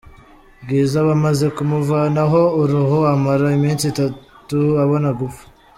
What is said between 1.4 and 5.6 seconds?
kumuvanaho uruhu amara iminsi itatu abona gupfa.